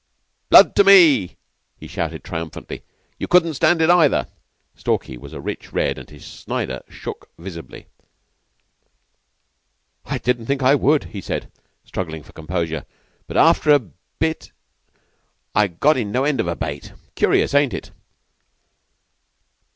[0.49, 1.37] "Blood to me!"
[1.77, 2.81] he shouted triumphantly.
[3.19, 4.25] "You couldn't stand it, either."
[4.75, 7.85] Stalky was a rich red, and his Snider shook visibly.
[10.05, 11.51] "I didn't think I would," he said,
[11.85, 12.87] struggling for composure,
[13.27, 14.51] "but after a bit
[15.53, 16.93] I got in no end of a bait.
[17.13, 17.91] Curious, ain't it?"